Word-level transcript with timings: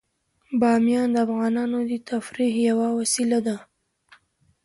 بامیان 0.59 1.07
د 1.13 1.17
افغانانو 1.27 1.79
د 1.89 1.91
تفریح 2.09 2.53
یوه 2.69 2.87
وسیله 2.99 3.39
ده. 3.47 3.57